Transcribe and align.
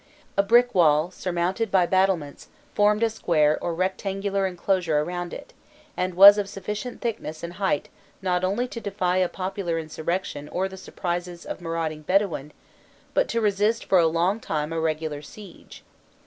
A 0.35 0.41
brick 0.41 0.73
wall, 0.73 1.11
surmounted 1.11 1.69
by 1.69 1.85
battlements, 1.85 2.47
formed 2.73 3.03
a 3.03 3.09
square 3.11 3.59
or 3.61 3.75
rectangular 3.75 4.47
enclosure 4.47 5.01
around 5.01 5.31
it, 5.31 5.53
and 5.95 6.15
was 6.15 6.39
of 6.39 6.49
sufficient 6.49 7.01
thickness 7.01 7.43
and 7.43 7.53
height 7.61 7.87
not 8.19 8.43
only 8.43 8.67
to 8.69 8.81
defy 8.81 9.17
a 9.17 9.29
popular 9.29 9.77
insurrection 9.77 10.49
or 10.49 10.67
the 10.67 10.75
surprises 10.75 11.45
of 11.45 11.61
marauding 11.61 12.01
Bedouin, 12.01 12.51
but 13.13 13.27
to 13.27 13.41
resist 13.41 13.85
for 13.85 13.99
a 13.99 14.07
long 14.07 14.39
time 14.39 14.73
a 14.73 14.79
regular 14.79 15.21
siege. 15.21 15.83